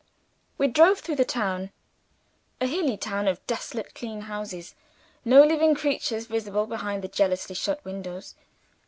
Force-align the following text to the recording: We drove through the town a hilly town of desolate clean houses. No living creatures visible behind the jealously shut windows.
We 0.57 0.65
drove 0.65 0.97
through 0.97 1.17
the 1.17 1.25
town 1.25 1.71
a 2.59 2.65
hilly 2.65 2.97
town 2.97 3.27
of 3.27 3.45
desolate 3.45 3.93
clean 3.93 4.21
houses. 4.21 4.73
No 5.23 5.43
living 5.43 5.75
creatures 5.75 6.25
visible 6.25 6.65
behind 6.65 7.03
the 7.03 7.07
jealously 7.07 7.53
shut 7.53 7.85
windows. 7.85 8.33